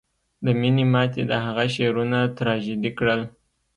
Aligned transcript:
د 0.45 0.47
مینې 0.59 0.85
ماتې 0.93 1.21
د 1.31 1.33
هغه 1.45 1.65
شعرونه 1.75 2.19
تراژیدي 2.37 2.91
کړل 2.97 3.21